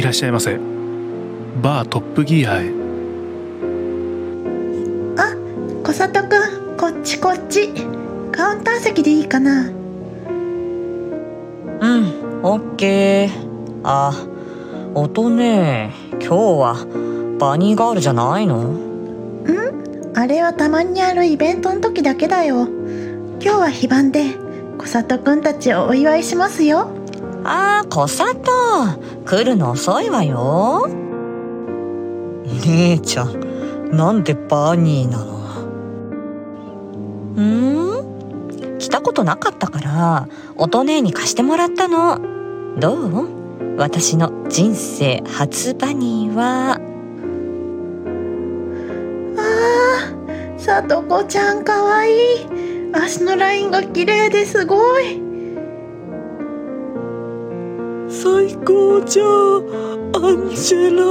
[0.00, 0.58] いらっしゃいませ。
[1.60, 2.70] バートップギアへ。
[5.18, 5.36] あ
[5.84, 7.68] 小里くんこっちこっち。
[8.32, 9.68] カウンター席でいいかな？
[9.68, 9.74] うん
[12.42, 13.30] オッケー。
[13.84, 14.14] あ
[14.94, 16.86] 音ね今日は
[17.38, 18.74] バニーガールじゃないの？
[20.14, 22.66] あれはたまにあるイベントの時だけだよ。
[22.66, 24.24] 今日は非番で
[24.78, 26.88] 小里くんたちをお祝いしますよ
[27.52, 28.40] あー小里
[29.24, 30.86] 来るの遅いわよ。
[32.64, 35.40] 姉ちゃんなんでバニーなの？
[37.36, 38.78] うん？
[38.78, 42.20] 来たことなかったから音姉に貸してもらったの。
[42.78, 43.76] どう？
[43.76, 46.78] 私の人生初バニーは。
[49.36, 52.16] あーさとこちゃんかわいい。
[52.92, 55.29] 足のラインが綺麗ですごい。
[58.22, 59.26] 最高じゃア
[60.32, 61.02] ンジェラ。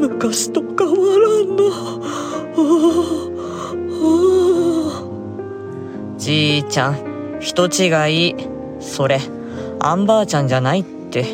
[0.00, 1.62] 昔と変わらんな
[6.16, 6.96] じいちゃん。
[7.40, 7.88] 人違
[8.30, 8.34] い。
[8.80, 9.20] それ。
[9.80, 11.24] アンバーちゃんじゃないって。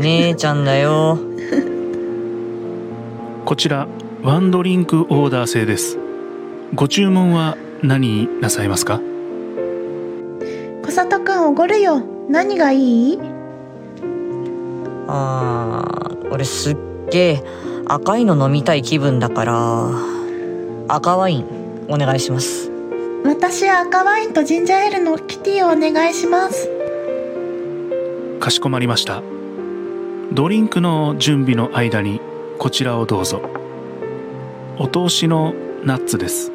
[0.00, 1.18] 姉ちゃんだよ。
[3.44, 3.86] こちら
[4.22, 5.98] ワンドリンクオーダー制です。
[6.74, 9.00] ご注文は何なさいますか？
[10.84, 12.02] 小里くんおごるよ。
[12.28, 13.18] 何がいい？
[15.08, 16.76] あー俺すっ
[17.10, 17.44] げえ
[17.86, 19.90] 赤いの飲みたい気分だから
[20.88, 22.70] 赤ワインお願いします。
[23.24, 26.68] 私赤ワインとジンジャーエールのキティをお願いします。
[28.40, 29.22] かしこまりました。
[30.32, 32.20] ドリンクの準備の間に
[32.58, 33.40] こちらをどうぞ。
[34.78, 35.54] お通しの
[35.84, 36.52] ナッツです。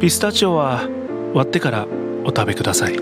[0.00, 0.88] ピスタチオは
[1.34, 1.86] 割ってから
[2.24, 2.96] お食べください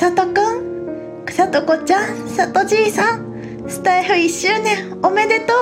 [0.00, 5.52] 小里くん草とこちゃん里じいさんスタイフ1周年おめでと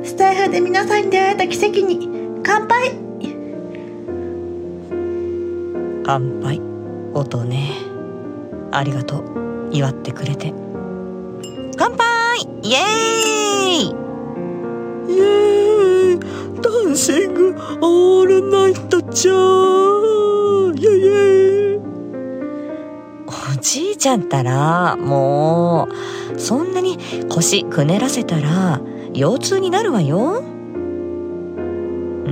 [0.00, 0.02] う。
[0.02, 2.08] スタイフで皆さんに出会えた奇跡に
[2.42, 2.92] 乾杯。
[6.06, 6.58] 乾杯
[7.12, 7.72] 音ね。
[8.72, 9.68] ありがとう。
[9.70, 10.54] 祝ってくれて。
[11.76, 12.48] 乾杯！
[12.62, 12.84] イエー
[13.76, 13.84] イ！
[15.10, 16.20] イエーイ！
[16.62, 19.65] ダンシングオールナイトちゃん
[23.66, 25.88] じいちゃんったらも
[26.32, 28.80] うそんなに腰くねらせたら
[29.12, 30.38] 腰痛になるわよ。
[30.38, 32.30] うー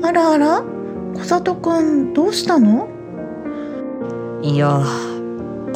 [0.02, 0.62] あらあら
[1.14, 2.88] 小里くんどうしたの？
[4.40, 4.82] いや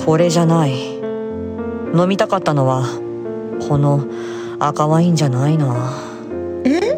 [0.06, 0.94] これじゃない。
[1.94, 2.86] 飲みたかったのは
[3.68, 4.02] この
[4.60, 5.92] 赤ワインじゃないな。
[6.64, 6.93] え？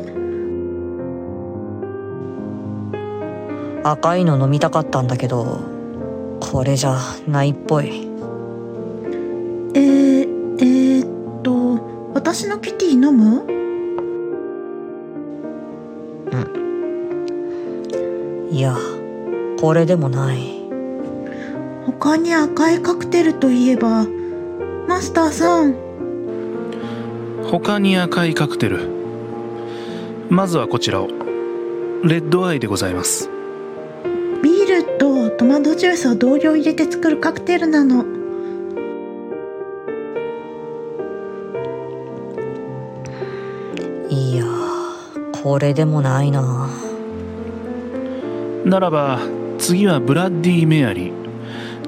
[3.88, 5.60] 赤いの飲みたかったんだけど
[6.40, 6.98] これじゃ
[7.28, 8.08] ないっぽい。
[9.74, 13.46] えー、えー、っと私のキティ飲む？
[18.50, 18.76] いや
[19.60, 20.56] これでもない。
[21.86, 24.04] 他に赤いカクテルといえば
[24.88, 25.76] マスターさん。
[27.50, 28.88] 他に赤いカクテル。
[30.28, 31.08] まずはこちらを。
[32.02, 33.30] レッドアイでございます
[34.98, 38.04] とトマトジュースを同量入れて作るカクテルなの。
[44.08, 44.44] いや
[45.42, 46.70] これでもないな。
[48.64, 49.20] ならば
[49.58, 51.26] 次はブラッディ・メアリー。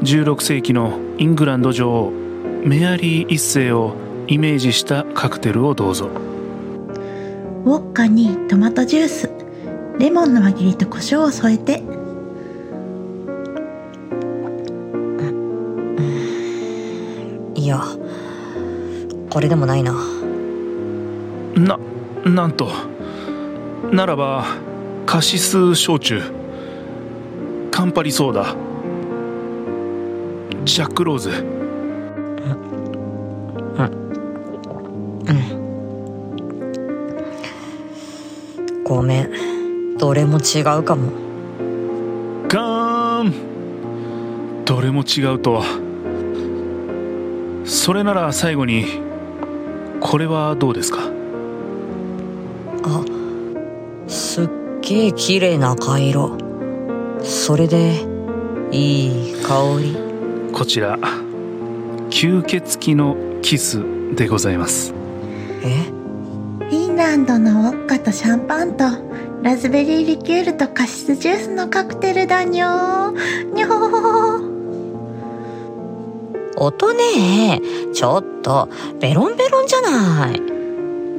[0.02, 2.12] 16世紀のイングランド女王
[2.64, 3.96] メアリー一世を
[4.28, 6.08] イメージしたカクテルをどうぞ。
[7.64, 9.30] ウォッカにトマトジュース
[9.98, 11.82] レモンの輪切りと胡椒を添えて
[17.68, 17.82] いや
[19.28, 19.92] これでもないな。
[21.54, 21.78] な
[22.24, 22.70] なんと。
[23.92, 24.46] ならば
[25.04, 26.22] カシス焼酎。
[27.70, 28.56] カンパリソーダ。
[30.64, 31.30] ジャックローズ。
[38.82, 39.98] ごめん。
[39.98, 41.12] どれも違うかも。
[42.48, 44.64] ガーン。
[44.64, 45.87] どれも違うとは
[47.68, 48.86] それなら最後に
[50.00, 51.00] これはどうですか？
[52.82, 53.04] あ
[54.08, 54.48] すっ
[54.80, 56.38] げえ綺麗な赤色。
[57.22, 58.06] それで
[58.70, 59.96] いい香り。
[60.50, 60.98] こちら
[62.08, 63.84] 吸血鬼のキス
[64.14, 64.94] でございます。
[65.62, 65.92] え？
[66.74, 68.84] いランドのウォッカとシャンパンと
[69.42, 73.52] ラズベリーリキュールとカシスジュースのカクテルだにょー。
[73.54, 74.17] にょー
[76.58, 77.60] 音ね。
[77.92, 78.68] ちょっと
[79.00, 80.42] ベロンベロンじゃない。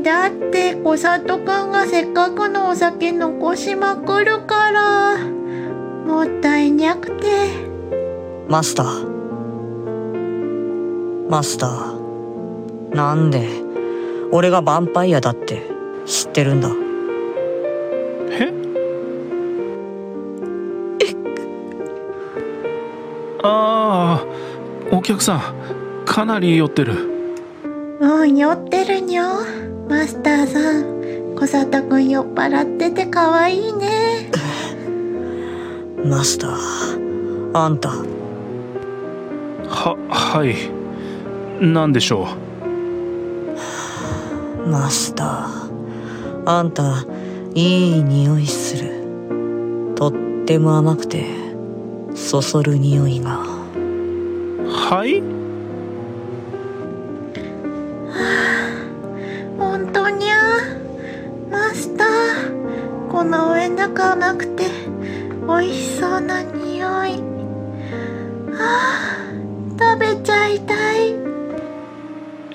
[0.04, 7.50] だって小里くんがせっかくのお酒残しまくるからもったいにゃくて。
[8.48, 9.20] マスター。
[11.30, 12.96] マスター。
[12.96, 13.48] なんで？
[14.32, 15.62] 俺がヴァンパイアだって
[16.06, 16.70] 知ってるんだ。
[18.32, 18.54] え？
[23.42, 23.79] ああお
[25.10, 26.94] 客さんかなり酔ってる。
[28.00, 29.24] うん酔ってるにょ。
[29.90, 34.30] マスターさん小里くん酔っ払ってて可愛いね。
[36.06, 37.90] マスターあんた。
[39.68, 40.56] ははい。
[41.60, 42.28] 何でしょ
[44.68, 47.04] マスターあんた
[47.56, 48.92] いい匂いする。
[49.96, 50.14] とっ
[50.46, 51.26] ても甘くて
[52.14, 53.40] そそる匂いが。
[53.40, 53.49] う
[54.90, 55.22] はい
[59.56, 60.32] 本当に？
[60.32, 60.36] ゃ
[61.52, 64.64] マスターこの上なく甘くて
[65.46, 67.22] 美味しそうな匂い。
[68.60, 71.14] あー食べちゃいたい。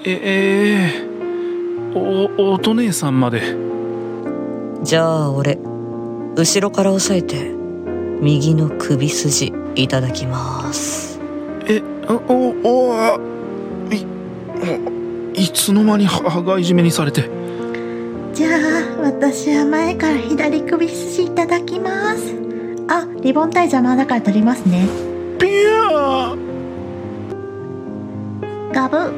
[0.04, 1.08] ええ
[1.94, 3.42] おおと姉さんまで。
[4.82, 5.56] じゃあ俺
[6.34, 7.52] 後ろから押さえて
[8.20, 11.13] 右の首筋いただきます。
[11.13, 11.13] え
[12.08, 12.14] お
[12.62, 12.94] お
[13.90, 14.06] い
[14.60, 17.30] おいつの間に羽がいじめにされて。
[18.34, 18.60] じゃあ
[19.02, 22.34] 私は前から左首筋いただきます。
[22.88, 24.86] あリボンタイ邪魔だから取りますね。
[25.38, 26.38] ピヤー。
[28.72, 29.12] ガブ。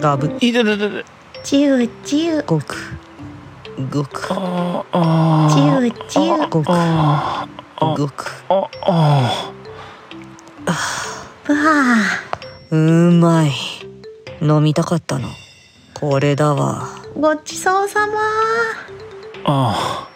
[0.00, 0.26] ガブ。
[0.36, 1.04] いてててて。
[1.42, 2.44] チューチュー。
[2.46, 2.76] ごく。
[3.90, 4.28] ごく。
[4.30, 6.48] あーあチーューチュー。
[6.48, 6.66] ごく。
[6.70, 8.44] あーあごく。
[8.48, 8.68] あ
[10.66, 11.13] あ
[11.46, 11.96] ブワ
[12.70, 12.76] う
[13.12, 13.52] まい。
[14.40, 15.28] 飲みたかったの。
[15.92, 16.88] これだわ。
[17.14, 18.14] ーごちそうさま。
[19.44, 20.08] あ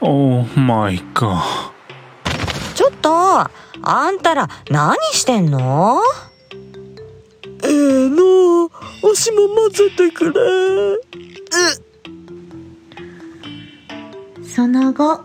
[0.00, 1.42] おーマイガ
[2.76, 3.48] ちょっとあ
[4.10, 6.00] んたら何してんの？
[7.64, 8.70] えーの
[9.02, 10.40] おしも混ぜてくれ。
[14.46, 15.24] その後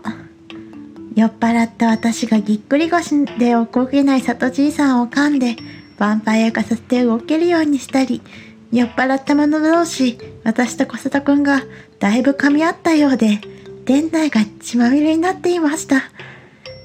[1.16, 8.22] 酔っ払った私がぎっくり腰で動けない里じいさんを噛んでヴァンパイア化させて動けるようにしたり
[8.70, 11.62] 酔っ払った者同士私と小里くんが
[11.98, 13.40] だいぶ噛み合ったようで
[13.86, 16.02] 店内が血まみれになっていました。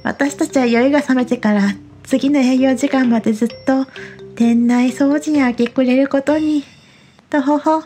[0.04, 1.62] 私たちは酔いが覚めてから
[2.04, 3.86] 次の営業時間までずっと
[4.36, 6.64] 店内掃除に明け暮れることに。
[7.30, 7.84] とほほ。